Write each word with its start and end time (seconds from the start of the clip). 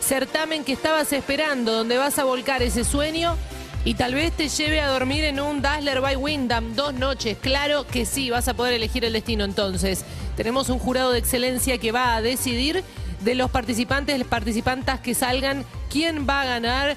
certamen 0.00 0.64
que 0.64 0.72
estabas 0.72 1.12
esperando, 1.12 1.72
donde 1.72 1.98
vas 1.98 2.18
a 2.18 2.24
volcar 2.24 2.62
ese 2.62 2.82
sueño 2.82 3.36
y 3.84 3.92
tal 3.94 4.14
vez 4.14 4.32
te 4.32 4.48
lleve 4.48 4.80
a 4.80 4.88
dormir 4.88 5.24
en 5.24 5.40
un 5.40 5.60
Dazzler 5.60 6.00
by 6.00 6.16
Wyndham 6.16 6.74
dos 6.74 6.94
noches. 6.94 7.36
Claro 7.38 7.86
que 7.86 8.06
sí, 8.06 8.30
vas 8.30 8.48
a 8.48 8.54
poder 8.54 8.72
elegir 8.72 9.04
el 9.04 9.12
destino 9.12 9.44
entonces. 9.44 10.06
Tenemos 10.38 10.70
un 10.70 10.78
jurado 10.78 11.12
de 11.12 11.18
excelencia 11.18 11.76
que 11.76 11.92
va 11.92 12.16
a 12.16 12.22
decidir 12.22 12.82
de 13.24 13.34
los 13.34 13.50
participantes, 13.50 14.18
las 14.18 14.28
participantas 14.28 15.00
que 15.00 15.14
salgan, 15.14 15.64
quién 15.90 16.26
va 16.28 16.42
a 16.42 16.44
ganar. 16.44 16.96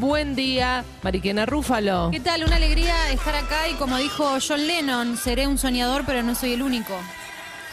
Buen 0.00 0.34
día, 0.34 0.84
Mariquena 1.02 1.46
Rúfalo. 1.46 2.08
¿Qué 2.10 2.18
tal? 2.18 2.44
Una 2.44 2.56
alegría 2.56 3.12
estar 3.12 3.36
acá 3.36 3.68
y 3.68 3.74
como 3.74 3.98
dijo 3.98 4.26
John 4.46 4.66
Lennon, 4.66 5.16
seré 5.16 5.46
un 5.46 5.58
soñador 5.58 6.04
pero 6.04 6.22
no 6.22 6.34
soy 6.34 6.54
el 6.54 6.62
único. 6.62 6.94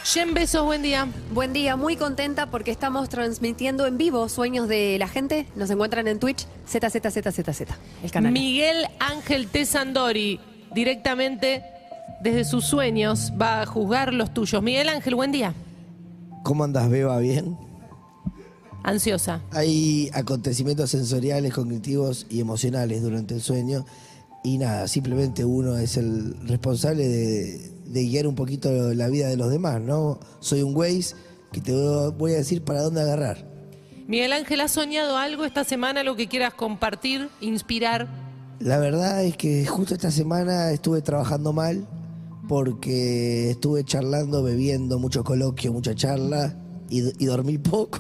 Jen 0.04 0.34
Besos, 0.34 0.66
buen 0.66 0.82
día. 0.82 1.08
Buen 1.32 1.54
día, 1.54 1.78
muy 1.78 1.96
contenta 1.96 2.48
porque 2.48 2.72
estamos 2.72 3.08
transmitiendo 3.08 3.88
en 3.88 3.98
vivo 3.98 4.28
Sueños 4.28 4.68
de 4.68 4.98
la 5.00 5.08
Gente. 5.08 5.48
Nos 5.56 5.70
encuentran 5.70 6.08
en 6.08 6.20
Twitch, 6.20 6.46
ZZZZZ, 6.68 7.62
el 8.04 8.12
canal. 8.12 8.34
Miguel 8.34 8.86
Ángel 9.00 9.48
Tesandori, 9.48 10.42
directamente 10.76 11.64
desde 12.22 12.44
sus 12.44 12.66
sueños, 12.66 13.32
va 13.42 13.62
a 13.62 13.66
juzgar 13.66 14.14
los 14.14 14.34
tuyos. 14.34 14.62
Miguel 14.62 14.90
Ángel, 14.90 15.16
buen 15.16 15.32
día. 15.32 15.54
¿Cómo 16.44 16.66
andas, 16.66 16.90
Beba? 16.90 17.18
¿Bien? 17.20 17.58
Ansiosa. 18.84 19.42
Hay 19.52 20.10
acontecimientos 20.14 20.92
sensoriales, 20.92 21.54
cognitivos 21.54 22.26
y 22.30 22.42
emocionales 22.42 23.02
durante 23.02 23.36
el 23.36 23.42
sueño. 23.42 23.86
Y 24.44 24.58
nada, 24.58 24.90
simplemente 24.90 25.46
uno 25.46 25.78
es 25.78 25.96
el 25.96 26.36
responsable 26.46 27.08
de, 27.08 27.72
de 27.86 28.04
guiar 28.04 28.28
un 28.28 28.36
poquito 28.36 28.70
la 28.94 29.08
vida 29.08 29.30
de 29.30 29.38
los 29.38 29.50
demás, 29.50 29.80
¿no? 29.80 30.20
Soy 30.42 30.62
un 30.62 30.76
Waze 30.76 31.16
que 31.54 31.62
te 31.62 31.72
voy 31.72 32.34
a 32.34 32.36
decir 32.36 32.62
para 32.64 32.82
dónde 32.82 33.02
agarrar. 33.02 33.48
Miguel 34.08 34.34
Ángel, 34.34 34.60
¿has 34.60 34.72
soñado 34.72 35.18
algo 35.18 35.46
esta 35.46 35.64
semana, 35.64 36.04
lo 36.04 36.18
que 36.18 36.28
quieras 36.28 36.54
compartir, 36.54 37.30
inspirar? 37.40 38.08
La 38.60 38.78
verdad 38.80 39.24
es 39.24 39.38
que 39.38 39.66
justo 39.66 39.94
esta 39.94 40.12
semana 40.12 40.72
estuve 40.72 41.02
trabajando 41.02 41.54
mal 41.54 41.88
porque 42.50 43.52
estuve 43.52 43.86
charlando, 43.86 44.44
bebiendo, 44.44 45.00
mucho 45.00 45.24
coloquio, 45.24 45.72
mucha 45.72 45.96
charla 45.96 46.54
y, 46.90 47.24
y 47.24 47.28
dormí 47.28 47.58
poco. 47.58 48.00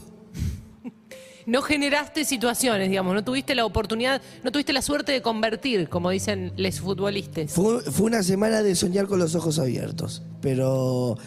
No 1.45 1.61
generaste 1.61 2.23
situaciones, 2.25 2.89
digamos, 2.89 3.13
no 3.13 3.23
tuviste 3.23 3.53
la 3.55 3.65
oportunidad, 3.65 4.21
no 4.43 4.51
tuviste 4.51 4.73
la 4.73 4.81
suerte 4.81 5.11
de 5.11 5.21
convertir, 5.21 5.89
como 5.89 6.09
dicen 6.09 6.53
los 6.57 6.79
futbolistas. 6.79 7.51
Fue, 7.51 7.81
fue 7.81 8.05
una 8.05 8.23
semana 8.23 8.63
de 8.63 8.75
soñar 8.75 9.07
con 9.07 9.19
los 9.19 9.35
ojos 9.35 9.59
abiertos, 9.59 10.21
pero 10.41 11.17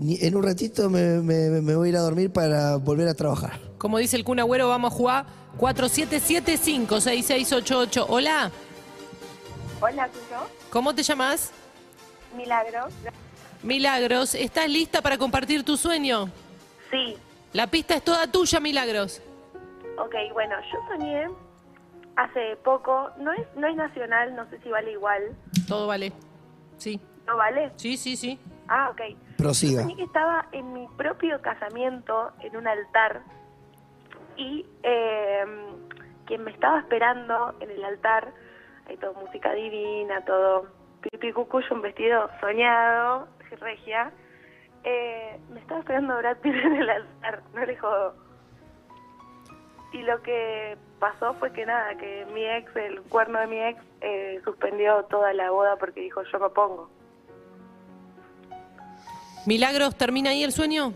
en 0.00 0.34
un 0.36 0.42
ratito 0.42 0.90
me, 0.90 1.20
me- 1.20 1.60
me 1.62 1.76
voy 1.76 1.88
a 1.88 1.90
ir 1.90 1.96
a 1.96 2.00
dormir 2.00 2.30
para 2.32 2.76
volver 2.76 3.06
a 3.08 3.14
trabajar. 3.14 3.60
Como 3.78 3.98
dice 3.98 4.16
el 4.16 4.24
Kun 4.24 4.40
Agüero, 4.40 4.68
vamos 4.68 4.92
a 4.92 4.96
jugar 4.96 5.26
47756688. 5.58 8.06
Hola, 8.08 8.50
Hola, 9.80 10.08
¿tuyo? 10.08 10.40
¿cómo 10.70 10.94
te 10.94 11.02
llamas? 11.02 11.50
Milagro. 12.36 12.86
Milagros, 13.62 14.34
¿estás 14.34 14.68
lista 14.68 15.00
para 15.00 15.16
compartir 15.18 15.62
tu 15.62 15.76
sueño? 15.76 16.28
Sí. 16.90 17.16
La 17.52 17.66
pista 17.68 17.94
es 17.94 18.02
toda 18.04 18.26
tuya, 18.26 18.58
Milagros. 18.60 19.20
Ok, 19.98 20.14
bueno, 20.32 20.56
yo 20.72 20.78
soñé 20.88 21.28
hace 22.16 22.56
poco, 22.56 23.10
no 23.18 23.32
es, 23.32 23.46
no 23.56 23.66
es 23.66 23.76
nacional, 23.76 24.34
no 24.34 24.48
sé 24.50 24.58
si 24.60 24.70
vale 24.70 24.92
igual. 24.92 25.36
Todo 25.68 25.86
vale. 25.86 26.12
Sí, 26.78 27.00
¿No 27.26 27.36
vale? 27.36 27.72
sí, 27.76 27.96
sí, 27.96 28.16
sí. 28.16 28.38
Ah, 28.68 28.90
ok. 28.90 29.16
Prosiga. 29.36 29.82
Soñé 29.82 29.96
que 29.96 30.04
estaba 30.04 30.46
en 30.52 30.72
mi 30.72 30.86
propio 30.96 31.40
casamiento, 31.40 32.32
en 32.40 32.56
un 32.56 32.66
altar, 32.66 33.22
y 34.36 34.66
eh, 34.82 35.44
quien 36.26 36.44
me 36.44 36.50
estaba 36.50 36.80
esperando 36.80 37.54
en 37.60 37.70
el 37.70 37.84
altar, 37.84 38.32
hay 38.88 38.96
todo 38.96 39.14
música 39.14 39.52
divina, 39.52 40.24
todo 40.24 40.66
pipi 41.00 41.32
cucuyo, 41.32 41.66
un 41.70 41.82
vestido 41.82 42.28
soñado, 42.40 43.28
regia, 43.60 44.10
eh, 44.84 45.38
me 45.50 45.60
estaba 45.60 45.80
esperando 45.80 46.16
Brad 46.16 46.38
Pitt 46.38 46.54
en 46.54 46.76
el 46.76 46.90
altar, 46.90 47.42
no 47.54 47.64
le 47.64 47.76
jodo. 47.76 48.23
Y 49.94 50.02
lo 50.02 50.20
que 50.22 50.76
pasó 50.98 51.34
fue 51.34 51.52
que 51.52 51.64
nada, 51.64 51.94
que 51.96 52.26
mi 52.34 52.44
ex, 52.44 52.74
el 52.74 53.00
cuerno 53.02 53.38
de 53.38 53.46
mi 53.46 53.60
ex, 53.62 53.80
eh, 54.00 54.40
suspendió 54.44 55.04
toda 55.04 55.32
la 55.32 55.52
boda 55.52 55.76
porque 55.76 56.00
dijo 56.00 56.20
yo 56.24 56.40
me 56.40 56.50
pongo. 56.50 56.90
Milagros, 59.46 59.94
¿termina 59.94 60.30
ahí 60.30 60.42
el 60.42 60.50
sueño? 60.50 60.92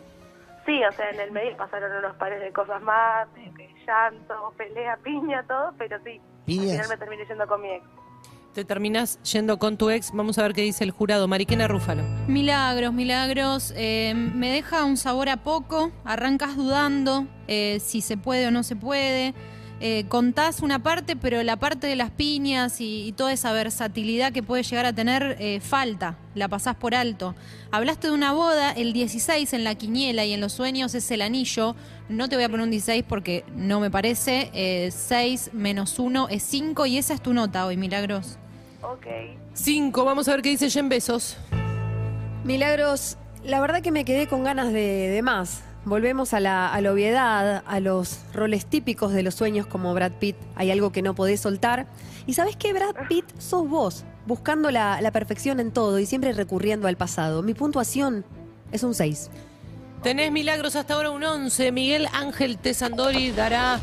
Sí, 0.67 0.83
o 0.85 0.91
sea, 0.91 1.11
en 1.11 1.21
el 1.21 1.31
medio 1.31 1.57
pasaron 1.57 1.93
unos 1.93 2.17
pares 2.17 2.41
de 2.41 2.53
cosas 2.53 2.83
más, 2.83 3.33
de, 3.35 3.43
de 3.53 3.73
llanto, 3.87 4.53
pelea, 4.57 4.97
piña, 4.97 5.45
todo, 5.47 5.73
pero 5.79 5.97
sí. 6.03 6.21
¿Piñas? 6.45 6.65
Al 6.65 6.73
final 6.73 6.89
me 6.89 6.97
terminé 6.97 7.25
yendo 7.25 7.47
con 7.47 7.63
mi 7.63 7.71
ex. 7.71 7.85
Te 8.59 8.65
terminas 8.65 9.21
yendo 9.23 9.61
con 9.61 9.77
tu 9.77 9.89
ex. 9.89 10.11
Vamos 10.13 10.37
a 10.37 10.43
ver 10.43 10.53
qué 10.53 10.63
dice 10.63 10.83
el 10.83 10.91
jurado. 10.91 11.29
Mariquena 11.29 11.69
Rúfalo. 11.69 12.03
Milagros, 12.27 12.93
milagros. 12.93 13.73
eh, 13.77 14.15
me 14.17 14.51
deja 14.51 14.85
un 14.85 14.97
sabor 14.97 15.29
a 15.29 15.45
poco. 15.45 15.93
Arrancas 16.05 16.57
dudando 16.57 17.29
eh, 17.47 17.79
si 17.81 18.01
se 18.01 18.17
puede 18.17 18.49
o 18.49 18.51
no 18.51 18.65
se 18.65 18.75
puede. 18.75 19.33
Eh, 19.81 20.07
contás 20.09 20.61
una 20.61 20.83
parte, 20.83 21.15
pero 21.15 21.41
la 21.45 21.57
parte 21.57 21.87
de 21.87 21.95
las 21.95 22.11
piñas 22.11 22.81
y, 22.81 23.13
toda 23.17 23.33
esa 23.33 23.53
versatilidad 23.53 24.33
que 24.33 24.43
puede 24.43 24.65
llegar 24.65 24.87
a 24.87 24.93
tener 24.93 25.37
eh, 25.39 25.61
falta. 25.61 26.19
La 26.35 26.49
pasás 26.49 26.75
por 26.75 26.95
alto. 26.95 27.37
Hablaste 27.71 28.09
de 28.09 28.13
una 28.13 28.33
boda, 28.33 28.73
el 28.73 28.93
16 28.93 29.53
en 29.53 29.65
la 29.65 29.77
quiniela 29.77 30.25
y 30.25 30.33
en 30.33 30.41
los 30.41 30.53
sueños 30.53 30.95
es 30.95 31.09
el 31.13 31.23
anillo. 31.23 31.77
No 32.09 32.29
te 32.29 32.35
voy 32.35 32.45
a 32.45 32.49
poner 32.49 32.65
un 32.65 32.71
16 32.71 33.05
porque 33.09 33.45
no 33.55 33.79
me 33.79 33.91
parece. 33.91 34.51
Eh, 34.53 34.91
6 34.91 35.51
menos 35.53 35.99
1 35.99 36.29
es 36.29 36.43
5 36.43 36.87
y 36.87 36.99
esa 36.99 37.15
es 37.15 37.23
tu 37.23 37.33
nota 37.33 37.65
hoy, 37.65 37.77
milagros. 37.77 38.39
Ok. 38.83 39.07
Cinco. 39.55 40.05
Vamos 40.05 40.29
a 40.29 40.33
ver 40.33 40.43
qué 40.43 40.51
dice 40.51 40.71
Jen 40.71 40.89
Besos. 40.89 41.37
Milagros, 42.45 43.19
la 43.45 43.61
verdad 43.61 43.83
que 43.83 43.91
me 43.91 44.05
quedé 44.05 44.27
con 44.27 44.45
ganas 44.45 44.73
de, 44.73 45.09
de 45.09 45.23
más. 45.23 45.63
Volvemos 45.85 46.35
a 46.35 46.41
la, 46.41 46.73
a 46.73 46.81
la 46.81 46.93
obviedad, 46.93 47.63
a 47.67 47.81
los 47.81 48.21
roles 48.35 48.67
típicos 48.67 49.13
de 49.13 49.23
los 49.23 49.35
sueños 49.35 49.67
como 49.67 49.95
Brad 49.95 50.13
Pitt. 50.13 50.37
Hay 50.55 50.71
algo 50.71 50.93
que 50.93 51.03
no 51.03 51.15
podés 51.15 51.41
soltar. 51.41 51.87
Y 52.27 52.35
sabes 52.35 52.57
qué, 52.57 52.73
Brad 52.73 52.95
Pitt, 53.09 53.25
sos 53.39 53.69
vos, 53.69 54.05
buscando 54.27 54.71
la, 54.71 55.01
la 55.01 55.11
perfección 55.13 55.61
en 55.61 55.73
todo 55.73 55.99
y 55.99 56.07
siempre 56.07 56.33
recurriendo 56.33 56.89
al 56.89 56.97
pasado. 56.97 57.43
Mi 57.43 57.55
puntuación 57.55 58.25
es 58.71 58.83
un 58.83 58.95
6. 58.95 59.31
Tenés 60.03 60.31
Milagros 60.31 60.77
hasta 60.77 60.95
ahora 60.95 61.11
un 61.11 61.25
11. 61.25 61.73
Miguel 61.73 62.07
Ángel 62.13 62.59
Tesandori 62.59 63.31
dará 63.33 63.81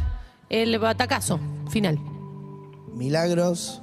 el 0.50 0.78
batacazo 0.78 1.40
final. 1.70 2.00
Milagros, 2.94 3.82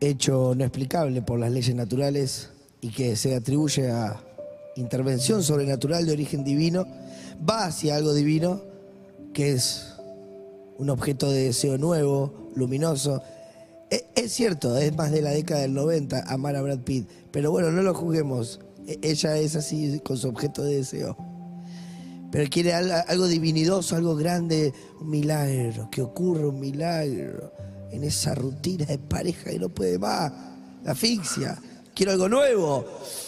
hecho 0.00 0.54
no 0.56 0.64
explicable 0.64 1.22
por 1.22 1.38
las 1.38 1.50
leyes 1.52 1.74
naturales 1.74 2.50
y 2.80 2.90
que 2.90 3.16
se 3.16 3.34
atribuye 3.34 3.90
a 3.90 4.20
intervención 4.76 5.42
sobrenatural 5.42 6.04
de 6.06 6.12
origen 6.12 6.44
divino, 6.44 6.86
va 7.48 7.66
hacia 7.66 7.96
algo 7.96 8.12
divino, 8.12 8.60
que 9.32 9.52
es 9.52 9.94
un 10.78 10.90
objeto 10.90 11.30
de 11.30 11.44
deseo 11.44 11.78
nuevo, 11.78 12.50
luminoso. 12.54 13.22
E- 13.90 14.04
Es, 14.14 14.32
cierto, 14.32 14.76
es 14.76 14.94
más 14.94 15.10
de 15.12 15.22
la 15.22 15.30
década 15.30 15.60
del 15.62 15.72
90 15.74 16.24
amar 16.26 16.56
a 16.56 16.62
Brad 16.62 16.80
Pitt, 16.80 17.08
pero 17.30 17.50
bueno, 17.50 17.70
no 17.70 17.82
lo 17.82 17.94
juzguemos. 17.94 18.60
E- 18.86 18.98
Ella 19.02 19.38
es 19.38 19.56
así 19.56 20.00
con 20.04 20.18
su 20.18 20.28
objeto 20.28 20.62
de 20.62 20.76
deseo. 20.76 21.16
Pero 22.30 22.50
quiere 22.50 22.74
al- 22.74 22.90
algo 23.08 23.26
divinidoso, 23.26 23.96
algo 23.96 24.14
grande, 24.16 24.72
un 25.00 25.08
milagro, 25.08 25.88
que 25.90 26.02
ocurra 26.02 26.48
un 26.48 26.60
milagro 26.60 27.50
en 27.90 28.04
esa 28.04 28.34
rutina 28.34 28.84
de 28.84 28.98
pareja 28.98 29.50
que 29.50 29.58
no 29.58 29.68
puede 29.68 29.98
más, 29.98 30.32
la 30.84 30.92
asfixia. 30.92 31.60
Quiero 31.94 32.12
algo 32.12 32.28
nuevo, 32.28 32.84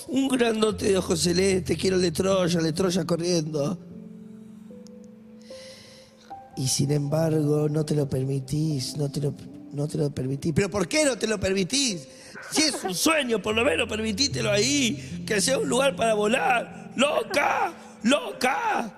un 0.08 0.28
grandote 0.28 0.90
de 0.90 0.98
ojos 0.98 1.20
celestes, 1.20 1.78
quiero 1.78 1.96
el 1.96 2.02
de 2.02 2.12
Troya, 2.12 2.58
el 2.58 2.64
de 2.64 2.72
Troya 2.72 3.04
corriendo. 3.04 3.78
Y 6.56 6.66
sin 6.66 6.90
embargo, 6.90 7.68
no 7.68 7.84
te 7.84 7.94
lo 7.94 8.08
permitís, 8.08 8.96
no 8.96 9.10
te 9.10 9.20
lo, 9.20 9.32
no 9.72 9.86
te 9.86 9.96
lo 9.96 10.10
permitís. 10.10 10.52
¿Pero 10.52 10.68
por 10.68 10.86
qué 10.86 11.04
no 11.04 11.16
te 11.16 11.26
lo 11.26 11.38
permitís? 11.38 12.06
Si 12.50 12.62
es 12.62 12.82
un 12.84 12.94
sueño, 12.94 13.40
por 13.40 13.54
lo 13.54 13.64
menos 13.64 13.88
permitítelo 13.88 14.50
ahí, 14.50 15.24
que 15.26 15.40
sea 15.40 15.58
un 15.58 15.68
lugar 15.68 15.94
para 15.96 16.14
volar. 16.14 16.92
¡Loca! 16.96 17.72
¡Loca! 18.02 18.94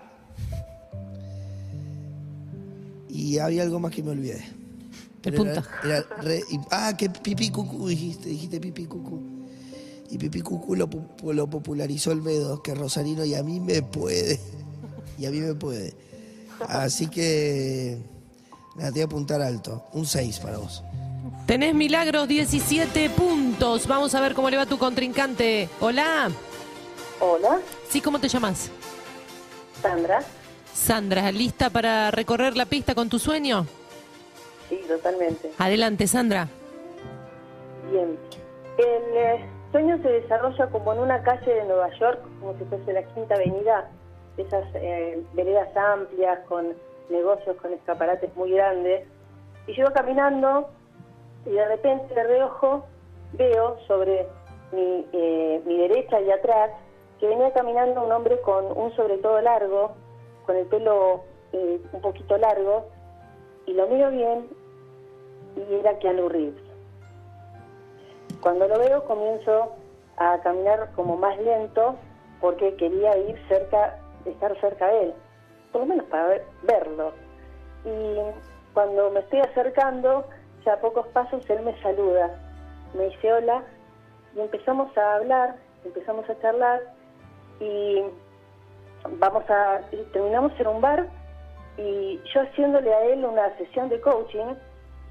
Y 3.08 3.38
había 3.38 3.62
algo 3.62 3.78
más 3.78 3.92
que 3.92 4.02
me 4.02 4.10
olvidé. 4.10 4.59
El 5.22 5.32
Pero 5.32 5.44
era- 5.44 5.54
puntaje. 5.62 5.88
era 5.88 6.06
re- 6.22 6.44
y- 6.50 6.60
ah, 6.70 6.96
que 6.96 7.10
pipí 7.10 7.50
cucú 7.50 7.88
dijiste, 7.88 8.28
dijiste 8.28 8.60
pipí 8.60 8.86
cucú. 8.86 9.20
Y 10.10 10.18
pipí 10.18 10.40
cucú 10.40 10.74
lo, 10.74 10.88
pu- 10.88 11.32
lo 11.32 11.48
popularizó 11.48 12.10
el 12.12 12.22
Medo, 12.22 12.62
que 12.62 12.74
Rosarino 12.74 13.24
y 13.24 13.34
a 13.34 13.42
mí 13.42 13.60
me 13.60 13.82
puede. 13.82 14.40
Y 15.18 15.26
a 15.26 15.30
mí 15.30 15.38
me 15.40 15.54
puede. 15.54 15.94
Así 16.68 17.06
que 17.08 17.98
La 18.76 18.86
te 18.86 18.92
voy 18.92 19.00
a 19.02 19.04
apuntar 19.04 19.42
alto. 19.42 19.84
Un 19.92 20.06
6 20.06 20.38
para 20.38 20.56
vos. 20.58 20.82
Tenés 21.46 21.74
Milagros 21.74 22.26
17 22.28 23.10
puntos. 23.10 23.86
Vamos 23.86 24.14
a 24.14 24.20
ver 24.20 24.34
cómo 24.34 24.48
le 24.48 24.56
va 24.56 24.62
a 24.62 24.66
tu 24.66 24.78
contrincante. 24.78 25.68
Hola. 25.80 26.30
Hola, 27.20 27.58
Sí, 27.90 28.00
¿cómo 28.00 28.18
te 28.18 28.28
llamas? 28.28 28.70
Sandra. 29.82 30.24
Sandra, 30.72 31.30
¿lista 31.32 31.68
para 31.68 32.10
recorrer 32.10 32.56
la 32.56 32.64
pista 32.64 32.94
con 32.94 33.08
tu 33.10 33.18
sueño? 33.18 33.66
Sí, 34.70 34.80
totalmente. 34.88 35.50
Adelante, 35.58 36.06
Sandra. 36.06 36.48
Bien. 37.90 38.16
El 38.78 39.16
eh, 39.16 39.44
sueño 39.72 40.00
se 40.00 40.08
desarrolla 40.08 40.68
como 40.68 40.94
en 40.94 41.00
una 41.00 41.22
calle 41.22 41.52
de 41.52 41.64
Nueva 41.64 41.90
York, 41.98 42.20
como 42.40 42.56
si 42.56 42.64
fuese 42.64 42.92
la 42.92 43.02
Quinta 43.02 43.34
Avenida, 43.34 43.90
esas 44.38 44.64
eh, 44.74 45.22
veredas 45.34 45.76
amplias 45.76 46.38
con 46.48 46.74
negocios 47.10 47.56
con 47.56 47.72
escaparates 47.72 48.34
muy 48.36 48.52
grandes. 48.52 49.06
Y 49.66 49.74
yo 49.74 49.92
caminando 49.92 50.70
y 51.44 51.50
de 51.50 51.66
repente 51.66 52.14
de 52.14 52.22
reojo 52.22 52.84
veo 53.32 53.76
sobre 53.86 54.26
mi, 54.72 55.06
eh, 55.12 55.60
mi 55.66 55.78
derecha 55.78 56.20
y 56.20 56.30
atrás 56.30 56.70
que 57.18 57.26
venía 57.26 57.52
caminando 57.52 58.04
un 58.04 58.12
hombre 58.12 58.40
con 58.40 58.66
un 58.76 58.94
sobre 58.96 59.18
todo 59.18 59.40
largo, 59.40 59.92
con 60.46 60.56
el 60.56 60.66
pelo 60.66 61.24
eh, 61.52 61.80
un 61.92 62.00
poquito 62.00 62.38
largo, 62.38 62.86
y 63.66 63.74
lo 63.74 63.86
miro 63.88 64.10
bien 64.10 64.48
y 65.56 65.74
era 65.74 65.98
Keanu 65.98 66.28
Reeves. 66.28 66.62
Cuando 68.40 68.66
lo 68.68 68.78
veo 68.78 69.04
comienzo 69.04 69.72
a 70.16 70.38
caminar 70.42 70.90
como 70.94 71.16
más 71.16 71.36
lento 71.38 71.96
porque 72.40 72.74
quería 72.76 73.16
ir 73.18 73.38
cerca, 73.48 73.98
estar 74.24 74.58
cerca 74.60 74.86
de 74.88 75.02
él, 75.04 75.14
por 75.72 75.82
lo 75.82 75.86
menos 75.88 76.06
para 76.06 76.26
ver- 76.26 76.46
verlo. 76.62 77.12
Y 77.84 78.16
cuando 78.74 79.10
me 79.10 79.20
estoy 79.20 79.40
acercando, 79.40 80.24
ya 80.64 80.74
a 80.74 80.80
pocos 80.80 81.06
pasos 81.08 81.48
él 81.50 81.62
me 81.62 81.80
saluda, 81.82 82.30
me 82.94 83.04
dice 83.04 83.32
hola 83.32 83.62
y 84.34 84.40
empezamos 84.40 84.96
a 84.96 85.16
hablar, 85.16 85.56
empezamos 85.84 86.28
a 86.28 86.38
charlar 86.40 86.80
y 87.60 88.02
vamos 89.18 89.48
a 89.50 89.80
y 89.92 89.96
terminamos 90.12 90.52
en 90.60 90.66
un 90.66 90.80
bar 90.80 91.06
y 91.78 92.20
yo 92.34 92.42
haciéndole 92.42 92.92
a 92.92 93.04
él 93.04 93.24
una 93.24 93.56
sesión 93.56 93.88
de 93.88 94.00
coaching 94.00 94.54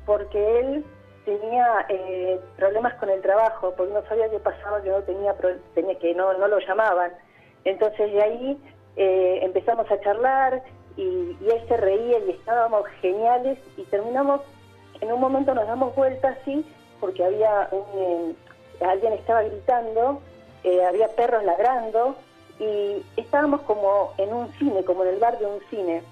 porque 0.05 0.59
él 0.59 0.85
tenía 1.25 1.85
eh, 1.89 2.39
problemas 2.57 2.93
con 2.95 3.09
el 3.09 3.21
trabajo 3.21 3.73
porque 3.77 3.93
no 3.93 4.03
sabía 4.07 4.29
qué 4.29 4.39
pasaba 4.39 4.81
que 4.81 4.89
no 4.89 5.01
tenía, 5.03 5.35
tenía 5.75 5.95
que 5.99 6.13
no 6.15 6.33
no 6.33 6.47
lo 6.47 6.59
llamaban. 6.59 7.11
Entonces 7.65 8.11
de 8.11 8.21
ahí 8.21 8.57
eh, 8.95 9.39
empezamos 9.43 9.89
a 9.91 9.99
charlar 10.01 10.63
y, 10.95 11.37
y 11.39 11.49
él 11.49 11.61
se 11.67 11.77
reía 11.77 12.19
y 12.19 12.31
estábamos 12.31 12.85
geniales 13.01 13.59
y 13.77 13.83
terminamos 13.83 14.41
en 15.01 15.11
un 15.11 15.19
momento 15.19 15.53
nos 15.53 15.67
damos 15.67 15.95
vuelta 15.95 16.29
así 16.29 16.65
porque 16.99 17.23
había 17.23 17.69
un, 17.71 18.35
eh, 18.81 18.85
alguien 18.85 19.13
estaba 19.13 19.43
gritando 19.43 20.21
eh, 20.63 20.83
había 20.83 21.07
perros 21.09 21.43
ladrando 21.43 22.15
y 22.59 23.03
estábamos 23.15 23.61
como 23.61 24.13
en 24.17 24.33
un 24.33 24.51
cine 24.53 24.83
como 24.83 25.03
en 25.03 25.13
el 25.13 25.19
bar 25.19 25.39
de 25.39 25.45
un 25.45 25.59
cine. 25.69 26.03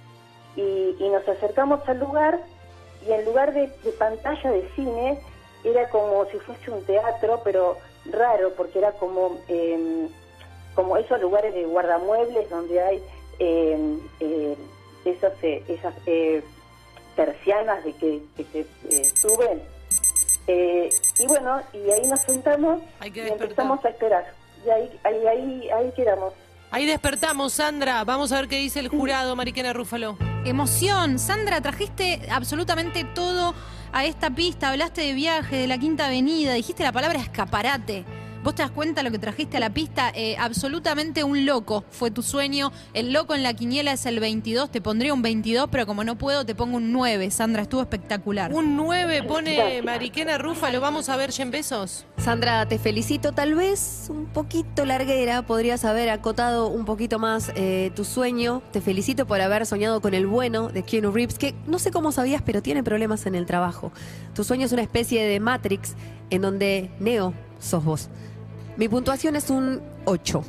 Y, 0.56 0.96
y 0.98 1.10
nos 1.10 1.28
acercamos 1.28 1.88
al 1.88 2.00
lugar 2.00 2.40
y 3.06 3.12
en 3.12 3.26
lugar 3.26 3.54
de, 3.54 3.68
de 3.68 3.92
pantalla 3.98 4.52
de 4.52 4.70
cine 4.76 5.20
era 5.64 5.90
como 5.90 6.26
si 6.32 6.38
fuese 6.40 6.72
un 6.72 6.84
teatro 6.86 7.42
pero 7.44 7.78
raro 8.12 8.54
porque 8.56 8.80
era 8.80 8.92
como 8.94 9.38
eh, 9.48 10.08
como 10.76 10.96
esos 10.98 11.20
lugares 11.20 11.54
de 11.54 11.66
guardamuebles 11.66 12.50
donde 12.50 12.82
hay 12.82 13.04
eh, 13.40 13.98
eh, 14.20 14.56
esos, 15.06 15.34
eh, 15.42 15.64
esas 15.68 15.94
eh, 16.06 16.44
persianas 17.16 17.84
de 17.84 17.94
que, 17.94 18.22
que 18.36 18.44
se 18.46 18.60
eh, 18.62 19.04
suben 19.22 19.62
Eh, 20.50 20.90
y 21.20 21.28
bueno 21.28 21.60
y 21.74 21.92
ahí 21.92 22.08
nos 22.08 22.22
sentamos 22.22 22.82
y 23.04 23.20
empezamos 23.20 23.84
a 23.84 23.90
esperar 23.90 24.26
y 24.66 24.70
ahí 24.70 25.00
ahí 25.04 25.28
ahí, 25.28 25.70
ahí 25.70 25.92
quedamos 25.96 26.34
Ahí 26.70 26.86
despertamos, 26.86 27.54
Sandra. 27.54 28.04
Vamos 28.04 28.34
a 28.34 28.42
ver 28.42 28.50
qué 28.50 28.58
dice 28.58 28.82
el 28.82 28.90
jurado, 28.98 29.38
Mariquena 29.38 29.72
Rúfalo. 29.72 30.18
Emoción. 30.48 31.20
Sandra, 31.20 31.60
trajiste 31.60 32.22
absolutamente 32.32 33.04
todo 33.04 33.54
a 33.92 34.06
esta 34.06 34.30
pista. 34.30 34.70
Hablaste 34.70 35.02
de 35.02 35.14
viaje, 35.14 35.58
de 35.58 35.68
la 35.68 35.78
Quinta 35.78 36.06
Avenida, 36.06 36.54
dijiste 36.54 36.84
la 36.84 36.94
palabra 36.94 37.20
escaparate. 37.20 38.06
Vos 38.48 38.56
te 38.56 38.62
das 38.62 38.72
cuenta 38.72 39.04
lo 39.04 39.12
que 39.12 39.20
trajiste 39.20 39.58
a 39.58 39.60
la 39.60 39.72
pista. 39.72 40.10
Eh, 40.16 40.38
absolutamente 40.40 41.26
un 41.26 41.46
loco 41.46 41.84
fue 41.90 42.12
tu 42.12 42.24
sueño. 42.24 42.72
El 42.94 43.12
loco 43.12 43.36
en 43.36 43.44
la 43.44 43.54
quiniela 43.54 43.92
es 43.92 44.06
el 44.06 44.22
22. 44.22 44.72
Te 44.72 44.80
pondría 44.80 45.14
un 45.14 45.22
22, 45.22 45.68
pero 45.70 45.86
como 45.86 46.06
no 46.06 46.18
puedo, 46.18 46.46
te 46.46 46.56
pongo 46.56 46.78
un 46.78 46.94
9. 46.94 47.30
Sandra, 47.30 47.64
estuvo 47.64 47.82
espectacular. 47.82 48.54
Un 48.54 48.78
9 48.78 49.24
pone 49.24 49.82
Mariquena 49.82 50.38
Rúfalo. 50.38 50.80
Vamos 50.80 51.10
a 51.10 51.18
ver 51.18 51.32
ya 51.32 51.44
en 51.44 51.52
besos. 51.52 52.06
Sandra, 52.20 52.66
te 52.70 52.80
felicito. 52.80 53.34
Tal 53.34 53.54
vez 53.54 54.08
un 54.10 54.28
poquito 54.28 54.86
larguera, 54.86 55.42
podrías 55.42 55.84
haber 55.84 56.10
acotado 56.10 56.70
un 56.70 56.86
poquito 56.86 57.20
más 57.20 57.52
eh, 57.56 57.92
tu 57.98 58.06
sueño. 58.06 58.62
Te 58.72 58.80
felicito 58.80 59.28
por 59.28 59.42
haber 59.42 59.66
soñado 59.66 60.00
con 60.00 60.14
el 60.14 60.26
bueno 60.26 60.70
de 60.70 60.84
Keanu 60.84 61.12
Reeves, 61.12 61.38
que 61.38 61.54
no 61.68 61.80
sé 61.80 61.92
cómo 61.92 62.14
sabías, 62.14 62.42
pero 62.44 62.62
tiene 62.62 62.82
problemas 62.82 63.26
en 63.26 63.36
el 63.36 63.46
trabajo. 63.46 63.92
Tu 64.34 64.46
sueño 64.46 64.68
es 64.68 64.72
una 64.72 64.84
especie 64.84 65.26
de 65.26 65.38
Matrix 65.42 65.96
en 66.30 66.42
donde 66.42 66.92
Neo 67.02 67.34
sos 67.60 67.84
vos. 67.84 68.10
Mi 68.78 68.88
puntuación 68.88 69.36
es 69.36 69.50
un 69.50 69.82
8. 70.06 70.44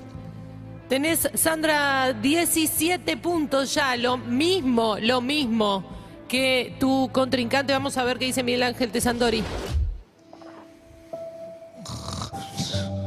Tenés, 0.88 1.28
Sandra, 1.34 2.12
17 2.12 3.16
puntos 3.16 3.74
ya. 3.74 3.96
Lo 3.96 4.16
mismo, 4.18 4.96
lo 5.00 5.20
mismo 5.20 5.84
que 6.28 6.74
tu 6.78 7.10
contrincante. 7.12 7.72
Vamos 7.72 7.96
a 7.96 8.04
ver 8.04 8.18
qué 8.18 8.26
dice 8.26 8.42
Miguel 8.42 8.62
Ángel 8.62 8.90
Tesandori. 8.90 9.42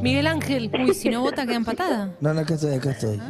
Miguel 0.02 0.28
Ángel. 0.28 0.72
Uy, 0.84 0.94
si 0.96 1.10
no 1.10 1.22
vota, 1.22 1.46
queda 1.46 1.56
empatada. 1.56 2.16
No, 2.22 2.34
no, 2.34 2.42
acá 2.42 2.56
estoy, 2.56 2.74
acá 2.76 2.92
estoy. 2.92 3.22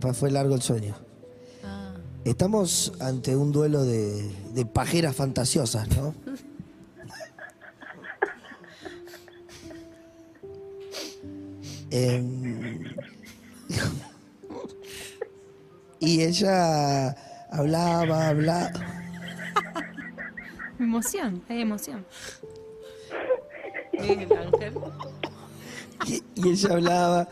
Pa- 0.00 0.14
Fue 0.14 0.30
largo 0.30 0.54
el 0.54 0.62
sueño. 0.62 0.94
Estamos 2.24 2.92
ante 3.00 3.34
un 3.36 3.52
duelo 3.52 3.84
de, 3.84 4.30
de 4.52 4.66
pajeras 4.66 5.16
fantasiosas, 5.16 5.88
¿no? 5.96 6.14
Em, 11.90 12.84
y 16.00 16.22
ella 16.22 17.16
hablaba, 17.50 18.28
hablaba. 18.28 18.72
Emoción, 20.78 21.42
hay 21.48 21.62
emoción. 21.62 22.04
Y 26.34 26.48
ella 26.48 26.72
hablaba, 26.72 27.28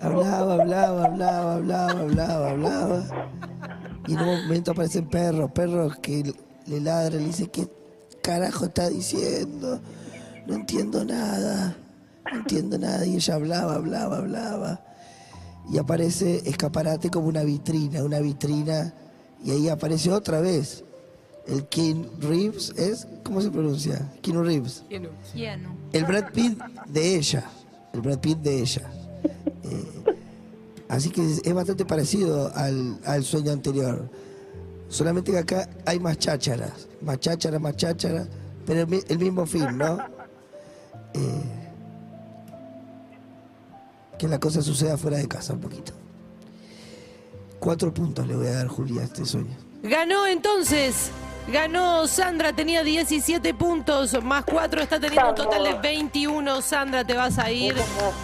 hablaba, 0.00 0.54
hablaba, 0.54 1.04
hablaba, 1.04 1.54
hablaba, 1.54 2.00
hablaba, 2.00 2.50
hablaba. 2.50 3.04
Y 4.06 4.14
en 4.14 4.20
un 4.20 4.42
momento 4.42 4.70
aparecen 4.70 5.08
perros, 5.08 5.50
perros 5.52 5.98
que 5.98 6.32
le 6.66 6.80
ladran, 6.80 7.20
le 7.20 7.26
dicen, 7.26 7.48
¿qué 7.48 7.68
carajo 8.22 8.66
está 8.66 8.88
diciendo? 8.88 9.80
No 10.46 10.54
entiendo 10.54 11.04
nada, 11.04 11.76
no 12.32 12.38
entiendo 12.38 12.78
nada. 12.78 13.04
Y 13.06 13.16
ella 13.16 13.34
hablaba, 13.34 13.74
hablaba, 13.74 14.18
hablaba. 14.18 14.80
Y 15.70 15.78
aparece 15.78 16.48
escaparate 16.48 17.10
como 17.10 17.28
una 17.28 17.42
vitrina, 17.42 18.02
una 18.04 18.20
vitrina. 18.20 18.94
Y 19.44 19.50
ahí 19.50 19.68
aparece 19.68 20.10
otra 20.12 20.40
vez. 20.40 20.84
El 21.46 21.66
King 21.66 22.04
Reeves 22.20 22.74
es, 22.76 23.06
¿cómo 23.22 23.40
se 23.40 23.50
pronuncia? 23.50 24.10
King 24.20 24.34
Reeves. 24.42 24.82
Keanu. 24.88 25.68
El 25.92 26.04
Brad 26.04 26.30
Pitt 26.32 26.58
de 26.86 27.16
ella. 27.16 27.44
El 27.94 28.00
Brad 28.02 28.18
Pitt 28.18 28.38
de 28.38 28.60
ella. 28.60 28.82
Eh, 29.64 30.14
así 30.88 31.08
que 31.10 31.24
es, 31.24 31.40
es 31.44 31.54
bastante 31.54 31.84
parecido 31.86 32.52
al, 32.54 32.98
al 33.06 33.24
sueño 33.24 33.52
anterior. 33.52 34.10
Solamente 34.90 35.32
que 35.32 35.38
acá 35.38 35.68
hay 35.86 35.98
más 36.00 36.18
chácharas. 36.18 36.86
Más 37.00 37.18
chácharas, 37.20 37.60
más 37.60 37.76
chácharas. 37.76 38.26
Pero 38.66 38.80
el, 38.80 38.86
mi- 38.86 39.00
el 39.08 39.18
mismo 39.18 39.46
fin, 39.46 39.78
¿no? 39.78 39.98
Eh, 41.14 41.42
que 44.18 44.28
la 44.28 44.38
cosa 44.38 44.60
suceda 44.62 44.96
fuera 44.98 45.16
de 45.18 45.26
casa 45.28 45.52
un 45.54 45.60
poquito. 45.60 45.92
Cuatro 47.58 47.92
puntos 47.94 48.26
le 48.26 48.36
voy 48.36 48.46
a 48.48 48.52
dar, 48.54 48.68
Julia, 48.68 49.00
a 49.02 49.04
este 49.04 49.24
sueño. 49.24 49.56
Ganó 49.82 50.26
entonces. 50.26 51.10
Ganó 51.50 52.06
Sandra, 52.06 52.52
tenía 52.52 52.84
17 52.84 53.54
puntos, 53.54 54.22
más 54.22 54.44
4 54.44 54.82
está 54.82 55.00
teniendo 55.00 55.30
un 55.30 55.34
total 55.34 55.64
de 55.64 55.72
21. 55.78 56.60
Sandra, 56.60 57.04
te 57.04 57.14
vas 57.14 57.38
a 57.38 57.50
ir, 57.50 57.74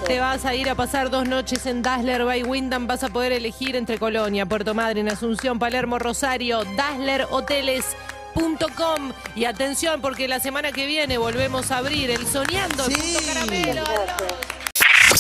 te 0.06 0.20
vas 0.20 0.44
a 0.44 0.54
ir 0.54 0.68
a 0.68 0.74
pasar 0.74 1.08
dos 1.08 1.26
noches 1.26 1.64
en 1.64 1.80
Dazzler 1.80 2.26
by 2.26 2.42
Wyndham. 2.42 2.86
Vas 2.86 3.02
a 3.02 3.08
poder 3.08 3.32
elegir 3.32 3.76
entre 3.76 3.98
Colonia, 3.98 4.44
Puerto 4.44 4.74
Madryn, 4.74 5.08
Asunción, 5.08 5.58
Palermo, 5.58 5.98
Rosario, 5.98 6.64
dazzlerhoteles.com. 6.76 9.12
Y 9.34 9.46
atención, 9.46 10.02
porque 10.02 10.28
la 10.28 10.38
semana 10.38 10.70
que 10.70 10.84
viene 10.84 11.16
volvemos 11.16 11.70
a 11.70 11.78
abrir 11.78 12.10
el 12.10 12.26
Soñando, 12.26 12.84
el 12.84 12.92
Sí. 12.94 13.14
Punto 13.14 13.26
Caramelo. 13.32 13.84